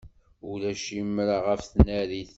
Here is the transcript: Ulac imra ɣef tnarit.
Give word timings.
Ulac 0.49 0.85
imra 0.99 1.37
ɣef 1.47 1.61
tnarit. 1.65 2.29